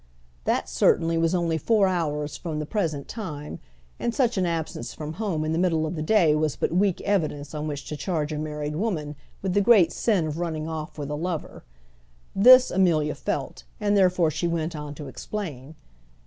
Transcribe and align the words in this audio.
That, 0.45 0.67
certainly, 0.67 1.15
was 1.15 1.35
only 1.35 1.59
four 1.59 1.85
hours 1.87 2.35
from 2.35 2.57
the 2.57 2.65
present 2.65 3.07
time, 3.07 3.59
and 3.99 4.15
such 4.15 4.35
an 4.35 4.47
absence 4.47 4.95
from 4.95 5.13
home 5.21 5.45
in 5.45 5.51
the 5.51 5.59
middle 5.59 5.85
of 5.85 5.93
the 5.93 6.01
day 6.01 6.33
was 6.33 6.55
but 6.55 6.71
weak 6.71 7.01
evidence 7.01 7.53
on 7.53 7.67
which 7.67 7.85
to 7.85 7.95
charge 7.95 8.33
a 8.33 8.39
married 8.39 8.75
woman 8.77 9.15
with 9.43 9.53
the 9.53 9.61
great 9.61 9.91
sin 9.91 10.25
of 10.25 10.39
running 10.39 10.67
off 10.67 10.97
with 10.97 11.11
a 11.11 11.15
lover. 11.15 11.63
This 12.35 12.71
Amelia 12.71 13.13
felt, 13.13 13.63
and 13.79 13.95
therefore 13.95 14.31
she 14.31 14.47
went 14.47 14.75
on 14.75 14.95
to 14.95 15.07
explain. 15.07 15.75